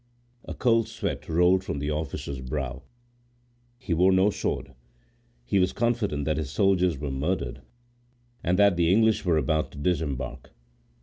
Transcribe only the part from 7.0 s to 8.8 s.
murdered, and that